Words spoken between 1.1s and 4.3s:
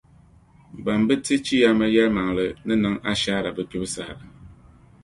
ti chiyaama yɛlimaŋli ni niŋ ashaara bɛ kpibu saha.